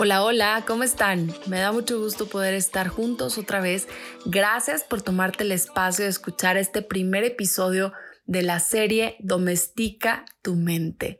[0.00, 1.34] Hola, hola, ¿cómo están?
[1.48, 3.88] Me da mucho gusto poder estar juntos otra vez.
[4.24, 7.92] Gracias por tomarte el espacio de escuchar este primer episodio
[8.24, 11.18] de la serie Domestica tu mente.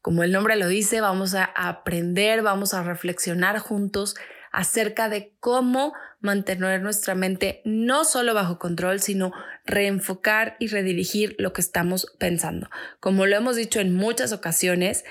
[0.00, 4.14] Como el nombre lo dice, vamos a aprender, vamos a reflexionar juntos
[4.52, 9.32] acerca de cómo mantener nuestra mente no solo bajo control, sino
[9.66, 12.70] reenfocar y redirigir lo que estamos pensando.
[13.00, 15.04] Como lo hemos dicho en muchas ocasiones,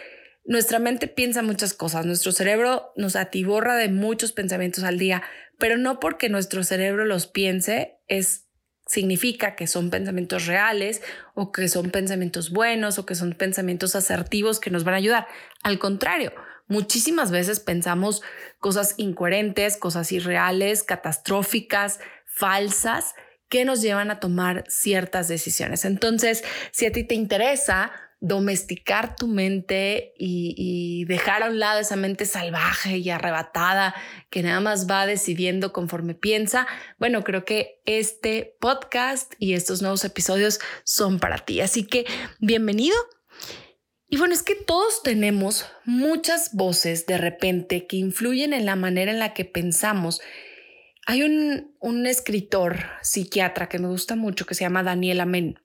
[0.46, 5.24] nuestra mente piensa muchas cosas, nuestro cerebro nos atiborra de muchos pensamientos al día,
[5.58, 8.48] pero no porque nuestro cerebro los piense es
[8.86, 11.02] significa que son pensamientos reales
[11.36, 15.28] o que son pensamientos buenos o que son pensamientos asertivos que nos van a ayudar.
[15.64, 16.34] Al contrario,
[16.68, 18.22] muchísimas veces pensamos
[18.60, 23.16] cosas incoherentes, cosas irreales, catastróficas, falsas,
[23.48, 25.86] que nos llevan a tomar ciertas decisiones.
[25.86, 27.92] Entonces, si a ti te interesa
[28.24, 33.94] domesticar tu mente y, dejar a un lado esa mente salvaje y arrebatada
[34.30, 36.66] que nada más va decidiendo conforme piensa,
[36.98, 41.60] bueno, creo que este podcast y estos nuevos episodios son para ti.
[41.60, 42.06] Así que
[42.40, 42.96] bienvenido.
[44.08, 49.12] Y bueno, es que todos tenemos muchas voces de repente que influyen en la manera
[49.12, 50.22] en la que pensamos.
[51.06, 55.63] Hay un, un escritor psiquiatra que me gusta mucho que se llama Daniel Amen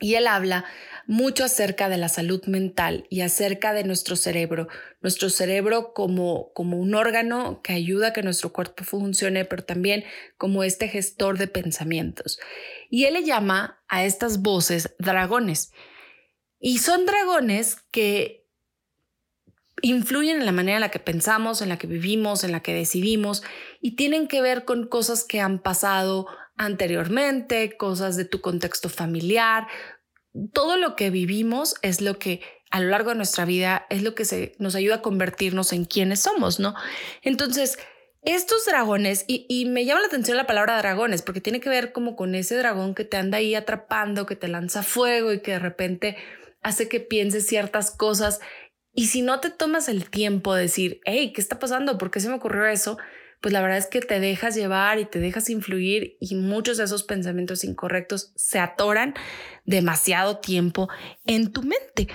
[0.00, 0.64] y él habla
[1.06, 4.68] mucho acerca de la salud mental y acerca de nuestro cerebro.
[5.00, 10.04] Nuestro cerebro como, como un órgano que ayuda a que nuestro cuerpo funcione, pero también
[10.36, 12.38] como este gestor de pensamientos.
[12.90, 15.72] Y él le llama a estas voces dragones.
[16.60, 18.38] Y son dragones que
[19.82, 22.74] influyen en la manera en la que pensamos, en la que vivimos, en la que
[22.74, 23.42] decidimos
[23.80, 26.26] y tienen que ver con cosas que han pasado
[26.58, 29.66] anteriormente, cosas de tu contexto familiar,
[30.52, 34.14] todo lo que vivimos es lo que a lo largo de nuestra vida es lo
[34.14, 36.74] que nos ayuda a convertirnos en quienes somos, ¿no?
[37.22, 37.78] Entonces,
[38.22, 41.92] estos dragones, y, y, me llama la atención la palabra dragones, porque tiene que ver
[41.92, 45.52] como con ese dragón que te anda ahí atrapando, que te lanza fuego y que
[45.52, 46.16] de repente
[46.62, 48.40] hace que pienses ciertas cosas.
[48.92, 51.96] Y si no te tomas el tiempo de decir, hey, ¿qué está pasando?
[51.96, 52.98] ¿Por qué se me ocurrió eso?
[53.40, 56.84] Pues la verdad es que te dejas llevar y te dejas influir y muchos de
[56.84, 59.14] esos pensamientos incorrectos se atoran
[59.64, 60.88] demasiado tiempo
[61.24, 62.08] en tu mente.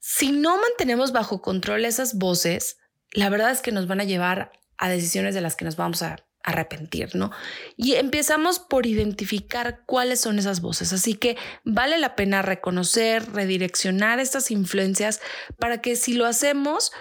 [0.00, 2.78] Si no mantenemos bajo control esas voces,
[3.12, 6.02] la verdad es que nos van a llevar a decisiones de las que nos vamos
[6.02, 7.30] a arrepentir, ¿no?
[7.76, 10.92] Y empezamos por identificar cuáles son esas voces.
[10.92, 15.20] Así que vale la pena reconocer, redireccionar estas influencias
[15.58, 16.92] para que si lo hacemos,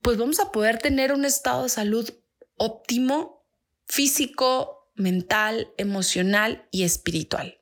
[0.00, 2.08] pues vamos a poder tener un estado de salud
[2.58, 3.46] óptimo
[3.86, 7.58] físico, mental, emocional y espiritual.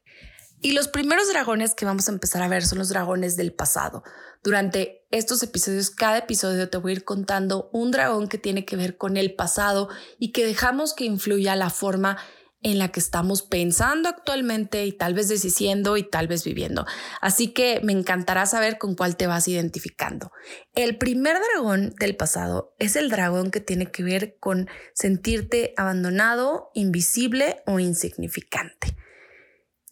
[0.60, 4.02] Y los primeros dragones que vamos a empezar a ver son los dragones del pasado.
[4.42, 8.76] Durante estos episodios, cada episodio te voy a ir contando un dragón que tiene que
[8.76, 12.16] ver con el pasado y que dejamos que influya la forma
[12.62, 16.86] en la que estamos pensando actualmente y tal vez diciendo y tal vez viviendo.
[17.20, 20.32] Así que me encantará saber con cuál te vas identificando.
[20.74, 26.70] El primer dragón del pasado es el dragón que tiene que ver con sentirte abandonado,
[26.74, 28.96] invisible o insignificante.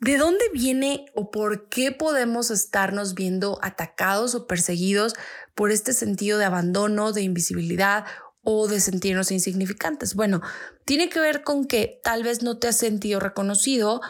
[0.00, 5.14] ¿De dónde viene o por qué podemos estarnos viendo atacados o perseguidos
[5.54, 8.04] por este sentido de abandono, de invisibilidad
[8.44, 10.14] o de sentirnos insignificantes.
[10.14, 10.42] Bueno,
[10.84, 14.00] tiene que ver con que tal vez no te has sentido reconocido,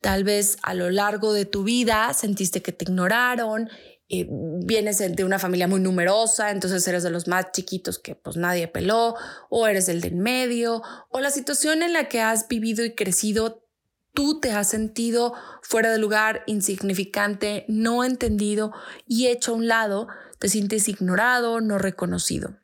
[0.00, 3.68] tal vez a lo largo de tu vida sentiste que te ignoraron,
[4.10, 8.36] eh, vienes de una familia muy numerosa, entonces eres de los más chiquitos que pues
[8.36, 9.16] nadie peló,
[9.50, 13.66] o eres el del medio, o la situación en la que has vivido y crecido,
[14.14, 18.72] tú te has sentido fuera de lugar, insignificante, no entendido
[19.06, 20.08] y hecho a un lado,
[20.38, 22.56] te sientes ignorado, no reconocido.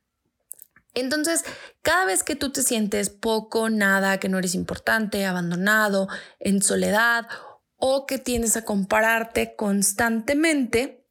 [0.94, 1.44] Entonces,
[1.82, 6.08] cada vez que tú te sientes poco, nada, que no eres importante, abandonado,
[6.38, 7.26] en soledad
[7.76, 11.05] o que tiendes a compararte constantemente,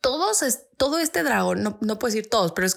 [0.00, 0.42] todos
[0.76, 2.76] todo este dragón, no, no puedo decir todos, pero es,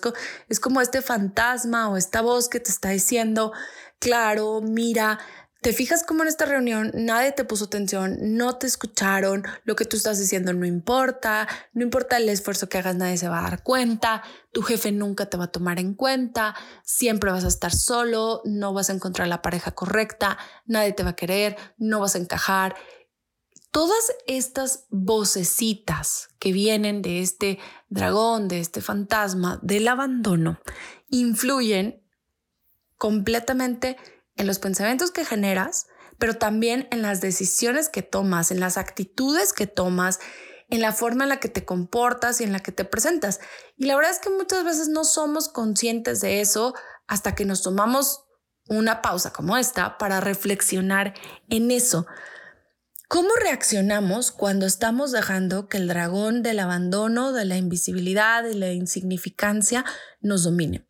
[0.50, 3.52] es como este fantasma o esta voz que te está diciendo,
[4.00, 5.20] claro, mira,
[5.66, 9.86] te fijas como en esta reunión nadie te puso atención, no te escucharon, lo que
[9.86, 13.50] tú estás diciendo no importa, no importa el esfuerzo que hagas, nadie se va a
[13.50, 14.22] dar cuenta,
[14.52, 16.54] tu jefe nunca te va a tomar en cuenta,
[16.84, 21.10] siempre vas a estar solo, no vas a encontrar la pareja correcta, nadie te va
[21.10, 22.76] a querer, no vas a encajar.
[23.72, 27.58] Todas estas vocecitas que vienen de este
[27.90, 30.60] dragón, de este fantasma, del abandono,
[31.10, 32.04] influyen
[32.98, 33.98] completamente
[34.36, 35.88] en los pensamientos que generas,
[36.18, 40.20] pero también en las decisiones que tomas, en las actitudes que tomas,
[40.70, 43.40] en la forma en la que te comportas y en la que te presentas.
[43.78, 46.74] Y la verdad es que muchas veces no somos conscientes de eso
[47.08, 48.24] hasta que nos tomamos
[48.68, 51.14] una pausa como esta para reflexionar
[51.50, 52.08] en eso.
[53.08, 58.72] ¿Cómo reaccionamos cuando estamos dejando que el dragón del abandono, de la invisibilidad, de la
[58.72, 59.86] insignificancia
[60.22, 60.88] nos domine?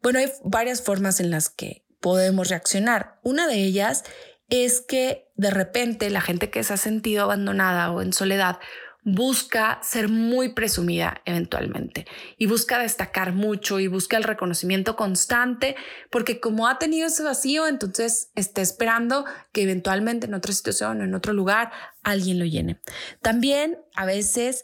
[0.00, 3.18] Bueno, hay varias formas en las que podemos reaccionar.
[3.22, 4.04] Una de ellas
[4.50, 8.58] es que de repente la gente que se ha sentido abandonada o en soledad
[9.04, 12.06] busca ser muy presumida eventualmente
[12.38, 15.74] y busca destacar mucho y busca el reconocimiento constante
[16.10, 21.04] porque como ha tenido ese vacío, entonces está esperando que eventualmente en otra situación o
[21.04, 21.72] en otro lugar
[22.02, 22.80] alguien lo llene.
[23.22, 24.62] También a veces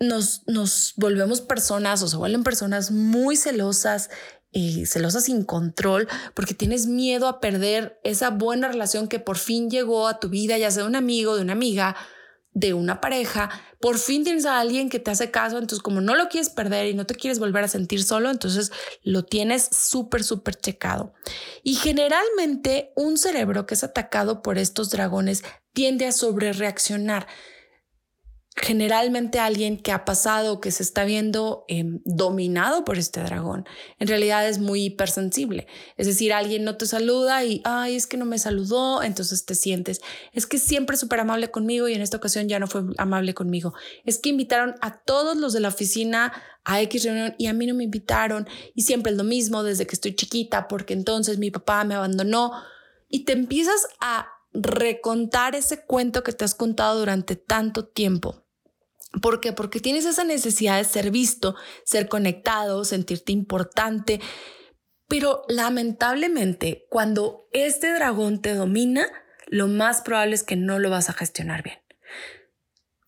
[0.00, 4.10] nos, nos volvemos personas o se vuelven personas muy celosas
[4.54, 9.68] y celosa sin control porque tienes miedo a perder esa buena relación que por fin
[9.68, 11.96] llegó a tu vida, ya sea de un amigo, de una amiga,
[12.52, 16.14] de una pareja, por fin tienes a alguien que te hace caso, entonces como no
[16.14, 18.70] lo quieres perder y no te quieres volver a sentir solo, entonces
[19.02, 21.12] lo tienes súper, súper checado.
[21.64, 25.42] Y generalmente un cerebro que es atacado por estos dragones
[25.72, 27.26] tiende a sobrereaccionar
[28.56, 33.66] generalmente alguien que ha pasado, que se está viendo em, dominado por este dragón,
[33.98, 35.66] en realidad es muy hipersensible.
[35.96, 39.56] Es decir, alguien no te saluda y, ay, es que no me saludó, entonces te
[39.56, 40.00] sientes,
[40.32, 43.34] es que siempre es súper amable conmigo y en esta ocasión ya no fue amable
[43.34, 43.74] conmigo.
[44.04, 46.32] Es que invitaron a todos los de la oficina
[46.64, 49.86] a X reunión y a mí no me invitaron y siempre es lo mismo desde
[49.86, 52.52] que estoy chiquita porque entonces mi papá me abandonó
[53.08, 58.43] y te empiezas a recontar ese cuento que te has contado durante tanto tiempo
[59.20, 59.52] ¿Por qué?
[59.52, 64.20] Porque tienes esa necesidad de ser visto, ser conectado, sentirte importante.
[65.08, 69.06] Pero lamentablemente, cuando este dragón te domina,
[69.46, 71.78] lo más probable es que no lo vas a gestionar bien.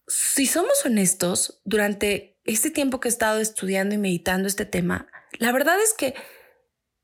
[0.07, 5.09] Si somos honestos, durante este tiempo que he estado estudiando y meditando este tema,
[5.39, 6.15] la verdad es que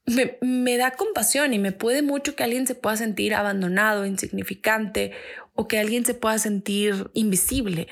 [0.06, 5.12] me, me, da compasión y me puede mucho que alguien se pueda sentir abandonado, insignificante
[5.54, 7.88] o que alguien se pueda sentir invisible.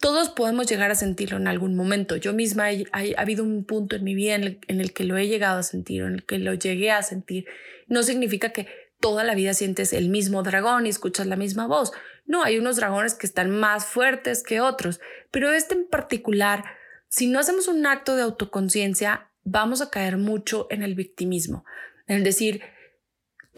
[0.00, 2.16] Todos podemos llegar a sentirlo en algún momento.
[2.16, 5.58] Yo misma ha habido un punto en mi vida en el, que lo he llegado
[5.58, 7.44] a sentir, en el que lo llegué a sentir.
[7.86, 8.66] No significa que
[8.98, 11.92] toda la vida sientes el mismo dragón y escuchas la misma voz.
[12.24, 15.00] No, hay unos dragones que están más fuertes que otros,
[15.30, 16.64] pero este en particular,
[17.08, 21.64] si no hacemos un acto de autoconciencia, vamos a caer mucho en el victimismo,
[22.06, 22.62] en decir,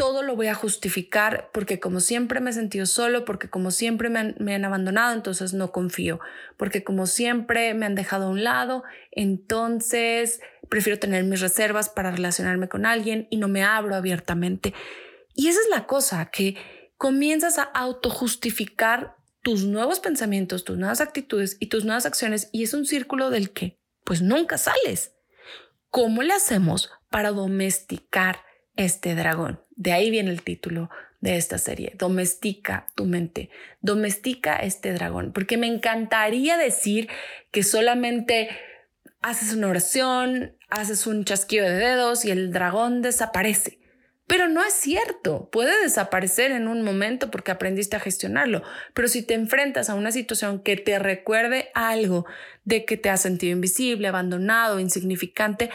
[0.02, 4.10] todo lo voy a justificar porque como siempre me he sentido solo, porque como siempre
[4.10, 6.19] me han, abandonado, entonces no confío,
[6.56, 8.82] porque como siempre me han dejado a un lado,
[9.12, 14.75] entonces prefiero tener mis reservas para relacionarme con alguien y no me abro abiertamente.
[15.37, 16.56] Y esa es la cosa, que
[16.96, 22.75] comienzas a autojustificar tus nuevos pensamientos, tus nuevas actitudes y tus nuevas acciones y es
[22.75, 25.14] un círculo del que pues nunca sales.
[25.90, 28.40] ¿Cómo le hacemos para domesticar
[28.75, 29.62] este dragón?
[29.82, 35.56] De ahí viene el título de esta serie, Domestica tu mente, domestica este dragón, porque
[35.56, 37.08] me encantaría decir
[37.51, 38.48] que solamente
[39.22, 43.81] haces una oración, haces un chasquido de dedos y el dragón desaparece.
[44.29, 48.62] Pero no es cierto, puede desaparecer en un momento porque aprendiste a gestionarlo,
[48.94, 52.24] pero si te enfrentas a una situación que te recuerde algo
[52.65, 55.70] de que te has sentido invisible, abandonado, insignificante,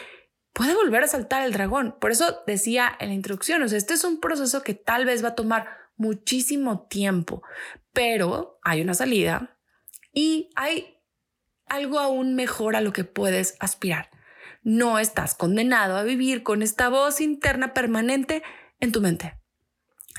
[0.58, 1.96] puede volver a saltar el dragón.
[2.00, 5.24] Por eso decía en la introducción, o sea, este es un proceso que tal vez
[5.24, 7.44] va a tomar muchísimo tiempo,
[7.94, 9.56] pero hay una salida
[10.14, 10.98] y hay
[11.68, 14.10] algo aún mejor a lo que puedes aspirar.
[14.64, 18.42] No estás condenado a vivir con esta voz interna permanente
[18.80, 19.36] en tu mente.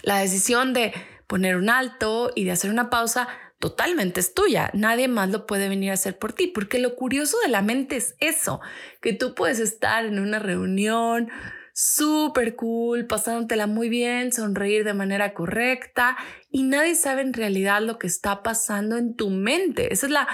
[0.04, 0.94] La decisión de
[1.26, 3.26] poner un alto y de hacer una pausa
[3.58, 4.70] totalmente es tuya.
[4.72, 7.96] Nadie más lo puede venir a hacer por ti, porque lo curioso de la mente
[7.96, 8.60] es eso,
[9.00, 11.30] que tú puedes estar en una reunión
[11.74, 16.16] súper cool, pasándotela muy bien, sonreír de manera correcta
[16.50, 19.92] y nadie sabe en realidad lo que está pasando en tu mente.
[19.92, 20.26] Esa es la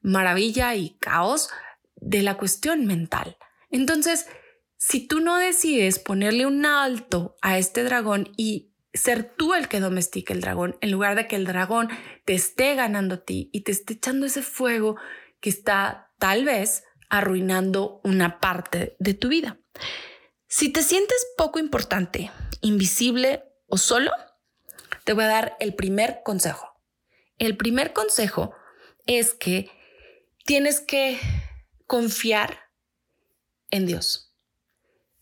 [0.00, 1.50] maravilla y caos
[1.96, 3.36] de la cuestión mental.
[3.70, 4.26] Entonces,
[4.78, 9.80] si tú no decides ponerle un alto a este dragón y ser tú el que
[9.80, 11.88] domestique el dragón, en lugar de que el dragón
[12.24, 14.96] te esté ganando a ti y te esté echando ese fuego
[15.40, 19.58] que está tal vez arruinando una parte de tu vida.
[20.48, 24.10] Si te sientes poco importante, invisible o solo,
[25.04, 26.80] te voy a dar el primer consejo.
[27.38, 28.54] El primer consejo
[29.06, 29.70] es que
[30.44, 31.20] tienes que
[31.86, 32.70] confiar
[33.70, 34.25] en Dios.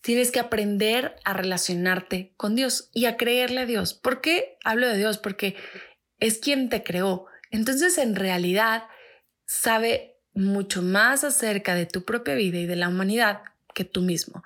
[0.05, 3.95] Tienes que aprender a relacionarte con Dios y a creerle a Dios.
[3.95, 5.17] ¿Por qué hablo de Dios?
[5.17, 5.55] Porque
[6.19, 7.25] es quien te creó.
[7.49, 8.83] Entonces, en realidad,
[9.47, 13.41] sabe mucho más acerca de tu propia vida y de la humanidad
[13.73, 14.43] que tú mismo.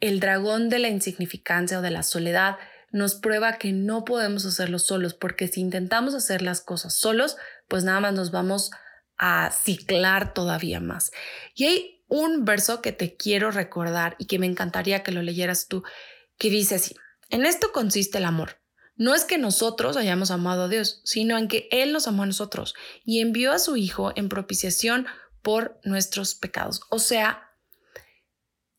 [0.00, 2.58] El dragón de la insignificancia o de la soledad
[2.92, 7.38] nos prueba que no podemos hacerlo solos, porque si intentamos hacer las cosas solos,
[7.68, 8.70] pues nada más nos vamos
[9.16, 11.10] a ciclar todavía más.
[11.54, 15.66] Y hay un verso que te quiero recordar y que me encantaría que lo leyeras
[15.66, 15.82] tú,
[16.38, 16.94] que dice así,
[17.28, 18.60] en esto consiste el amor.
[18.94, 22.26] No es que nosotros hayamos amado a Dios, sino en que Él nos amó a
[22.26, 25.08] nosotros y envió a su Hijo en propiciación
[25.42, 26.82] por nuestros pecados.
[26.88, 27.50] O sea,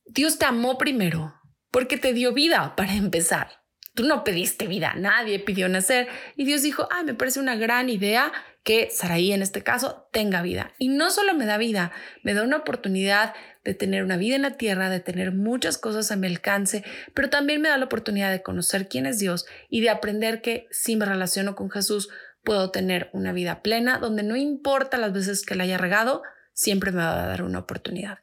[0.06, 1.34] Dios te amó primero
[1.72, 3.66] porque te dio vida para empezar.
[3.94, 7.90] Tú no pediste vida, nadie pidió nacer y Dios dijo, ah, me parece una gran
[7.90, 8.32] idea
[8.66, 10.74] que Saraí en este caso tenga vida.
[10.80, 11.92] Y no solo me da vida,
[12.24, 16.12] me da una oportunidad de tener una vida en la tierra, de tener muchas cosas
[16.12, 19.82] a mi alcance, pero también me da la oportunidad de conocer quién es Dios y
[19.82, 22.10] de aprender que si me relaciono con Jesús
[22.44, 26.92] puedo tener una vida plena donde no importa las veces que la haya regado, siempre
[26.92, 28.18] me va a dar una oportunidad.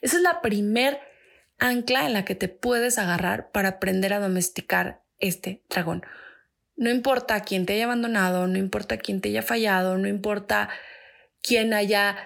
[0.00, 0.98] Esa es la primer
[1.60, 6.02] ancla en la que te puedes agarrar para aprender a domesticar este dragón.
[6.76, 10.70] No importa quién te haya abandonado, no importa quién te haya fallado, no importa
[11.42, 12.16] quién haya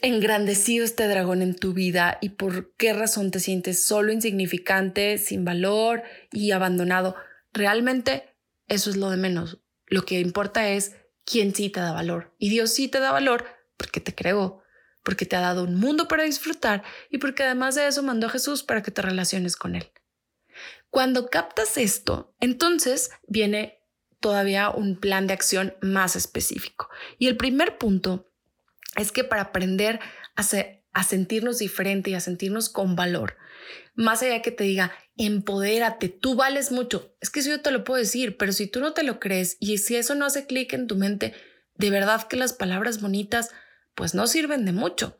[0.00, 5.44] engrandecido este dragón en tu vida y por qué razón te sientes solo, insignificante, sin
[5.44, 7.14] valor y abandonado.
[7.52, 8.34] Realmente
[8.68, 9.60] eso es lo de menos.
[9.86, 12.34] Lo que importa es quién sí te da valor.
[12.38, 13.44] Y Dios sí te da valor
[13.76, 14.62] porque te creó,
[15.02, 18.30] porque te ha dado un mundo para disfrutar y porque además de eso mandó a
[18.30, 19.90] Jesús para que te relaciones con Él.
[20.94, 23.80] Cuando captas esto, entonces viene
[24.20, 26.88] todavía un plan de acción más específico.
[27.18, 28.30] Y el primer punto
[28.94, 29.98] es que para aprender
[30.36, 33.36] a, sentirnos diferente y a sentirnos con valor,
[33.96, 37.82] más allá que te diga, empodérate, tú vales mucho, es que eso yo te lo
[37.82, 40.74] puedo decir, pero si tú no te lo crees y si eso no hace clic
[40.74, 41.34] en tu mente,
[41.74, 43.50] de verdad que las palabras bonitas
[43.96, 45.18] pues no sirven de mucho.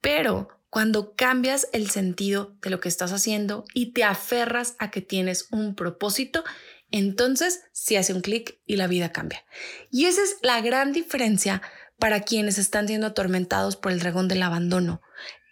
[0.00, 5.00] Pero cuando cambias el sentido de lo que estás haciendo y te aferras a que
[5.00, 6.44] tienes un propósito,
[6.90, 9.42] entonces se hace un clic y la vida cambia.
[9.90, 11.62] Y esa es la gran diferencia
[11.98, 15.00] para quienes están siendo atormentados por el dragón del abandono.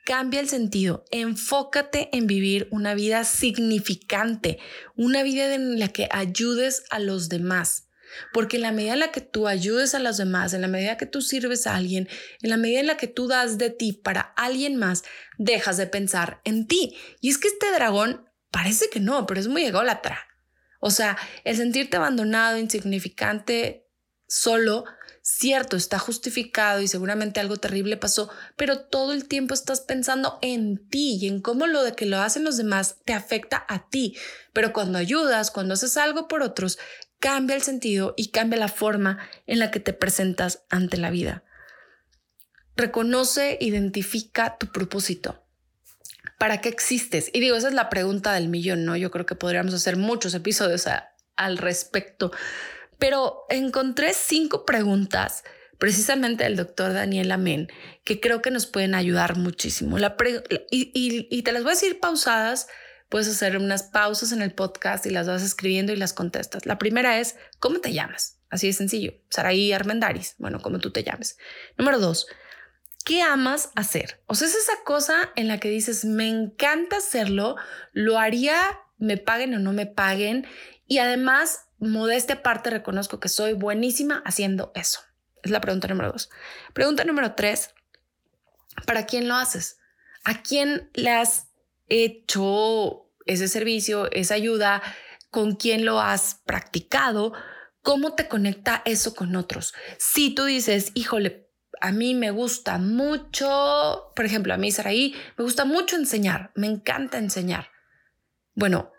[0.04, 4.59] Cambia el sentido, enfócate en vivir una vida significante,
[4.95, 7.83] una vida en la que ayudes a los demás.
[8.33, 10.97] Porque en la medida en la que tú ayudes a los demás, en la medida
[10.97, 12.09] que tú sirves a alguien,
[12.42, 15.04] en la medida en la que tú das de ti para alguien más,
[15.38, 16.97] dejas de pensar en ti.
[17.21, 20.26] Y es que este dragón parece que no, pero es muy ególatra.
[20.80, 23.88] O sea, el sentirte abandonado, insignificante,
[24.28, 24.85] solo,
[25.23, 30.87] cierto, está justificado y seguramente algo terrible pasó, pero todo el tiempo estás pensando en
[30.88, 34.16] ti y en cómo lo de que lo hacen los demás te afecta a ti.
[34.52, 36.78] Pero cuando ayudas, cuando haces algo por otros,
[37.25, 41.43] cambia el sentido y cambia la forma en la que te presentas ante la vida.
[42.76, 45.43] Reconoce, identifica tu propósito.
[46.38, 47.31] ¿Para qué existes?
[47.33, 48.95] Y digo, esa es la pregunta del millón, ¿no?
[48.95, 50.87] Yo creo que podríamos hacer muchos episodios
[51.37, 52.31] al respecto,
[52.99, 55.45] pero encontré cinco preguntas
[55.78, 57.73] precisamente del doctor Daniel Amén
[58.04, 59.99] que creo que nos pueden ayudar muchísimo.
[59.99, 60.14] La
[60.71, 60.90] y,
[61.31, 62.69] y te las voy a decir pausadas
[63.08, 66.66] Puedes hacer unas pausas en el podcast y las vas escribiendo y las contestas.
[66.66, 68.40] La primera es, ¿cómo te llamas?
[68.50, 69.14] Así de sencillo.
[69.30, 70.37] Saraí Armendaris.
[70.38, 71.38] Bueno, como tú te llames.
[71.76, 72.26] Número dos,
[73.04, 74.23] ¿qué amas hacer?
[74.26, 77.56] O sea, es esa cosa en la que dices, me encanta hacerlo,
[77.92, 78.56] lo haría,
[78.99, 80.46] me paguen o no me paguen.
[80.87, 85.00] Y además, modestia aparte, reconozco que soy buenísima haciendo eso.
[85.42, 86.30] Es la pregunta número dos.
[86.73, 87.75] Pregunta número tres,
[88.87, 89.78] ¿para quién lo haces?
[90.25, 91.49] ¿A quién le has
[91.88, 94.82] hecho ese servicio, esa ayuda,
[95.30, 97.32] con quién lo has practicado,
[97.82, 99.74] cómo te conecta eso con otros.
[99.98, 101.50] Si tú dices, híjole,
[101.80, 106.66] a mí me gusta mucho, por ejemplo, a mí, Saraí, me gusta mucho enseñar, me
[106.66, 107.68] encanta enseñar.
[108.54, 108.92] Bueno,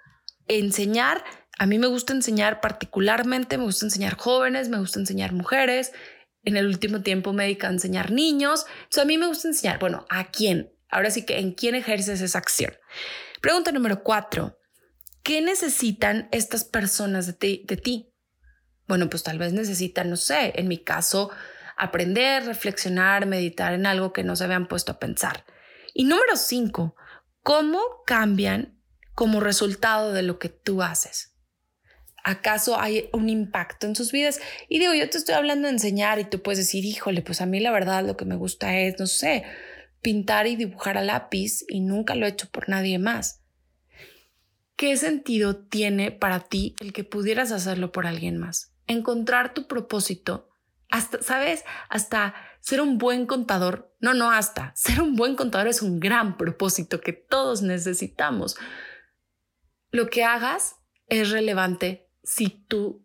[0.47, 1.23] enseñar,
[1.57, 5.93] a mí me gusta enseñar particularmente, me gusta enseñar jóvenes, me gusta enseñar mujeres,
[6.43, 8.65] en el último tiempo me dedico a enseñar niños,
[9.01, 10.74] a mí me gusta enseñar, bueno, ¿a quién?
[10.89, 12.73] Ahora sí que en quién ejerces esa acción.
[13.41, 14.57] Pregunta número cuatro.
[15.25, 18.13] ¿qué necesitan estas personas de ti?
[18.87, 21.31] Bueno, pues tal vez necesitan, no sé, en mi caso,
[21.75, 25.43] aprender, reflexionar, meditar en algo que no se habían puesto a pensar.
[25.95, 26.95] Y número cinco,
[27.41, 28.79] ¿cómo cambian
[29.15, 31.35] como resultado de lo que tú haces?
[32.23, 34.39] ¿Acaso hay un impacto en sus vidas?
[34.69, 37.47] Y digo, yo te estoy hablando de enseñar y tú puedes decir, híjole, pues a
[37.47, 39.43] mí la verdad lo que me gusta es, no sé,
[40.05, 43.41] pintar y dibujar a lápiz y nunca lo he hecho por nadie más.
[44.75, 48.71] ¿Qué sentido tiene para ti el que pudieras hacerlo por alguien más?
[48.85, 50.51] Encontrar tu propósito
[50.91, 51.63] hasta, ¿sabes?
[51.89, 53.97] Hasta ser un buen contador.
[53.99, 58.57] No, no, hasta ser un buen contador es un gran propósito que todos necesitamos.
[59.89, 60.75] Lo que hagas
[61.07, 63.03] es relevante si tú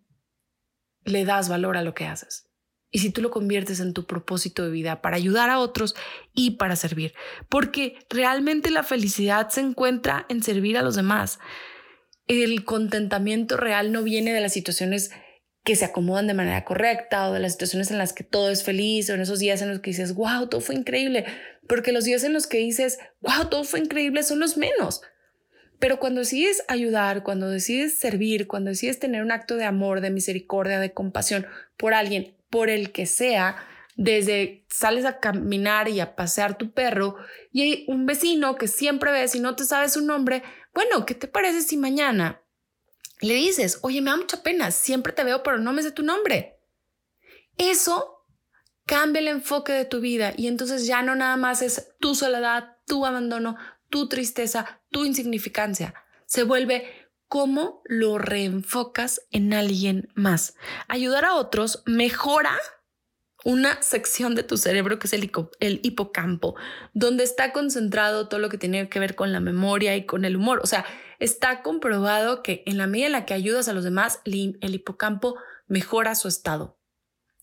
[1.04, 2.49] le das valor a lo que haces
[2.90, 5.94] y si tú lo conviertes en tu propósito de vida para ayudar a otros
[6.34, 7.14] y para servir.
[7.48, 11.38] Porque realmente la felicidad se encuentra en servir a los demás.
[12.26, 15.10] El contentamiento real no viene de las situaciones
[15.62, 18.64] que se acomodan de manera correcta o de las situaciones en las que todo es
[18.64, 21.26] feliz o en esos días en los que dices, wow, todo fue increíble,
[21.68, 25.02] porque los días en los que dices, wow, todo fue increíble son los menos.
[25.80, 30.10] Pero cuando decides ayudar, cuando decides servir, cuando decides tener un acto de amor, de
[30.10, 31.46] misericordia, de compasión
[31.76, 33.56] por alguien, por el que sea,
[33.96, 37.16] desde sales a caminar y a pasear tu perro
[37.52, 41.14] y hay un vecino que siempre ves y no te sabes su nombre, bueno, ¿qué
[41.14, 42.42] te parece si mañana
[43.20, 46.02] le dices, oye, me da mucha pena, siempre te veo, pero no me sé tu
[46.02, 46.60] nombre.
[47.58, 48.24] Eso
[48.86, 52.78] cambia el enfoque de tu vida y entonces ya no nada más es tu soledad,
[52.86, 53.56] tu abandono,
[53.90, 55.94] tu tristeza, tu insignificancia.
[56.26, 60.56] Se vuelve cómo lo reenfocas en alguien más.
[60.88, 62.58] Ayudar a otros mejora
[63.44, 65.30] una sección de tu cerebro que es el,
[65.60, 66.56] el, hipocampo,
[66.92, 70.36] donde está concentrado todo lo que tiene que ver con la memoria y con el
[70.36, 70.60] humor.
[70.62, 70.84] O sea,
[71.18, 75.36] está comprobado que en la medida en la que ayudas a los demás, el hipocampo
[75.68, 76.78] mejora su estado,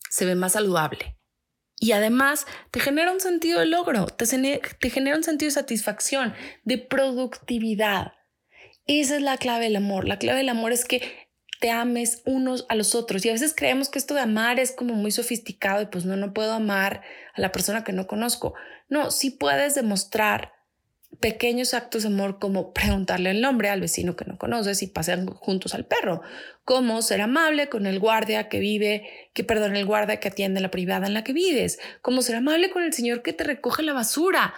[0.10, 1.17] se ve más saludable.
[1.80, 6.34] Y además te genera un sentido de logro, te, te genera un sentido de satisfacción,
[6.64, 8.14] de productividad.
[8.88, 10.08] Esa es la clave del amor.
[10.08, 11.28] La clave del amor es que
[11.60, 13.26] te ames unos a los otros.
[13.26, 16.16] Y a veces creemos que esto de amar es como muy sofisticado y pues no,
[16.16, 17.02] no puedo amar
[17.36, 18.54] a la persona que no conozco.
[18.90, 20.54] No, sí puedes demostrar
[21.20, 25.26] pequeños actos de amor como preguntarle el nombre al vecino que no conoces y pasear
[25.26, 26.22] juntos al perro,
[26.64, 30.72] como ser amable con el guardia que vive, que perdón, el guardia que atiende la
[30.72, 33.94] privada en la que vives, como ser amable con el señor que te recoge la
[33.94, 34.54] basura.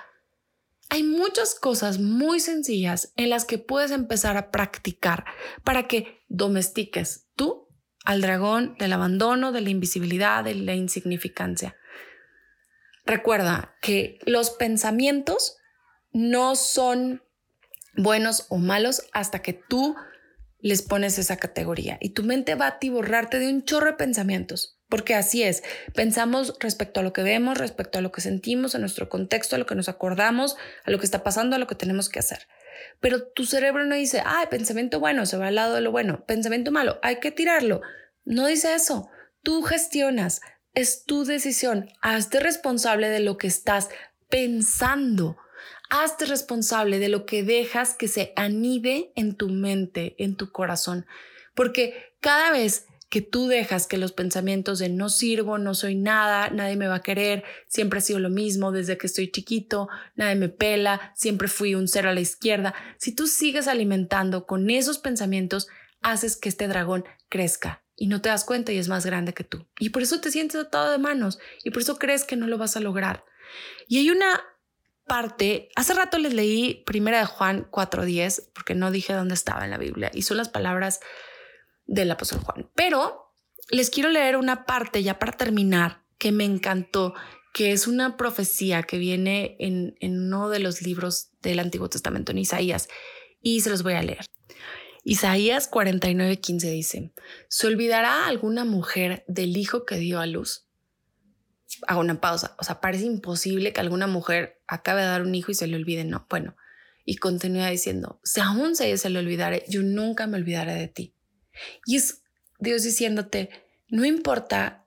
[0.89, 5.25] Hay muchas cosas muy sencillas en las que puedes empezar a practicar
[5.63, 7.67] para que domestiques tú
[8.05, 11.75] al dragón del abandono, de la invisibilidad, de la insignificancia.
[13.05, 15.58] Recuerda que los pensamientos
[16.11, 17.23] no son
[17.95, 19.95] buenos o malos hasta que tú
[20.61, 24.77] les pones esa categoría y tu mente va a atiborrarte de un chorro de pensamientos.
[24.89, 28.79] Porque así es, pensamos respecto a lo que vemos, respecto a lo que sentimos, a
[28.79, 31.75] nuestro contexto, a lo que nos acordamos, a lo que está pasando, a lo que
[31.75, 32.47] tenemos que hacer.
[32.99, 36.25] Pero tu cerebro no dice, ah, pensamiento bueno, se va al lado de lo bueno,
[36.25, 37.81] pensamiento malo, hay que tirarlo.
[38.25, 39.09] No dice eso.
[39.43, 40.41] Tú gestionas,
[40.73, 41.89] es tu decisión.
[42.01, 43.89] Hazte responsable de lo que estás
[44.27, 45.37] pensando.
[45.89, 51.05] Hazte responsable de lo que dejas que se anide en tu mente, en tu corazón.
[51.55, 56.49] Porque cada vez que tú dejas que los pensamientos de no sirvo, no soy nada,
[56.51, 60.35] nadie me va a querer, siempre ha sido lo mismo desde que estoy chiquito, nadie
[60.35, 64.99] me pela, siempre fui un cero a la izquierda, si tú sigues alimentando con esos
[64.99, 65.67] pensamientos,
[66.01, 69.43] haces que este dragón crezca y no te das cuenta y es más grande que
[69.43, 69.67] tú.
[69.79, 72.57] Y por eso te sientes atado de manos y por eso crees que no lo
[72.57, 73.25] vas a lograr.
[73.87, 74.41] Y hay una
[75.09, 79.71] parte, hace rato les leí primera de Juan 4.10 porque no dije dónde estaba en
[79.71, 81.01] la Biblia y son las palabras
[81.85, 82.69] del apóstol Juan.
[82.75, 83.33] Pero
[83.69, 87.13] les quiero leer una parte ya para terminar que me encantó,
[87.53, 92.37] que es una profecía que viene en, uno de los libros del Antiguo Testamento, en
[92.37, 92.87] Isaías,
[93.41, 94.25] y se los voy a leer.
[95.03, 97.13] Isaías 49:15 dice,
[97.47, 100.68] ¿se olvidará alguna mujer del hijo que dio a luz?
[101.87, 105.51] Hago una pausa, o sea, parece imposible que alguna mujer acabe de dar un hijo
[105.51, 106.55] y se le olvide, no, bueno,
[107.05, 111.15] y continúa diciendo, si aún se, se le olvidare, yo nunca me olvidaré de ti.
[111.85, 112.21] Y es
[112.59, 113.49] Dios diciéndote,
[113.87, 114.85] no importa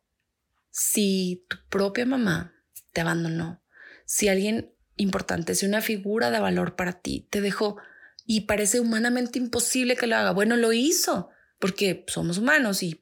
[0.70, 2.54] si tu propia mamá
[2.92, 3.62] te abandonó,
[4.04, 7.78] si alguien importante, si una figura de valor para ti te dejó
[8.26, 13.01] y parece humanamente imposible que lo haga, bueno, lo hizo, porque somos humanos y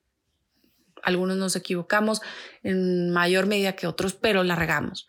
[1.02, 2.20] algunos nos equivocamos
[2.62, 5.08] en mayor medida que otros, pero la regamos.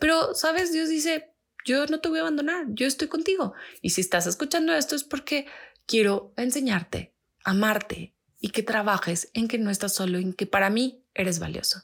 [0.00, 0.72] Pero, ¿sabes?
[0.72, 3.54] Dios dice, yo no te voy a abandonar, yo estoy contigo.
[3.80, 5.46] Y si estás escuchando esto es porque
[5.86, 11.02] quiero enseñarte, amarte y que trabajes en que no estás solo, en que para mí
[11.14, 11.82] eres valioso.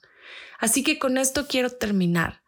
[0.59, 2.40] Así que con esto quiero terminar.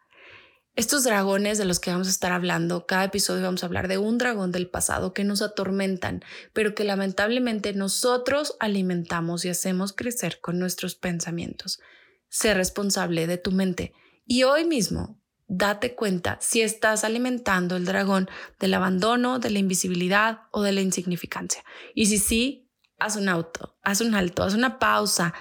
[0.75, 3.99] Estos dragones de los que vamos a estar hablando, cada episodio vamos a hablar de
[3.99, 10.39] un dragón del pasado que nos atormentan, pero que lamentablemente nosotros alimentamos y hacemos crecer
[10.41, 11.79] con nuestros pensamientos.
[12.27, 13.93] Sé responsable de tu mente
[14.25, 18.27] y hoy mismo date cuenta si estás alimentando el dragón
[18.59, 21.63] del abandono, de la invisibilidad o de la insignificancia.
[21.93, 25.35] Y si sí, haz un auto, haz un alto, haz una pausa,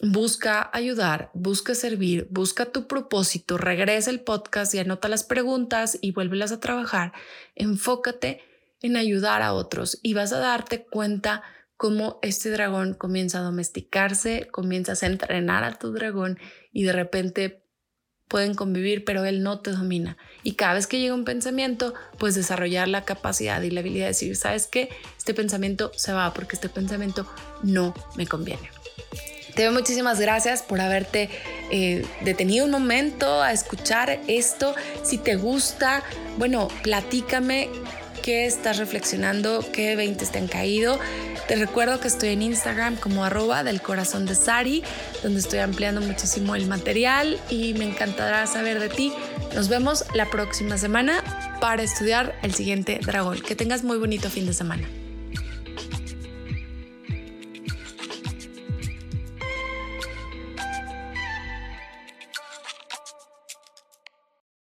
[0.00, 6.12] Busca ayudar, busca servir, busca tu propósito, regresa el podcast y anota las preguntas y
[6.12, 7.12] vuélvelas a trabajar.
[7.56, 8.40] Enfócate
[8.80, 11.42] en ayudar a otros y vas a darte cuenta
[11.76, 16.38] cómo este dragón comienza a domesticarse, comienzas a entrenar a tu dragón
[16.72, 17.64] y de repente
[18.28, 20.16] pueden convivir, pero él no te domina.
[20.44, 24.10] Y cada vez que llega un pensamiento, pues desarrollar la capacidad y la habilidad de
[24.10, 24.90] decir, ¿sabes qué?
[25.16, 27.26] Este pensamiento se va porque este pensamiento
[27.64, 28.70] no me conviene.
[29.58, 31.28] Te doy muchísimas gracias por haberte
[31.72, 34.72] eh, detenido un momento a escuchar esto.
[35.02, 36.04] Si te gusta,
[36.36, 37.68] bueno, platícame
[38.22, 41.00] qué estás reflexionando, qué 20 te han caído.
[41.48, 44.84] Te recuerdo que estoy en Instagram como arroba del corazón de Sari,
[45.24, 49.12] donde estoy ampliando muchísimo el material y me encantará saber de ti.
[49.56, 53.40] Nos vemos la próxima semana para estudiar el siguiente dragón.
[53.40, 54.86] Que tengas muy bonito fin de semana.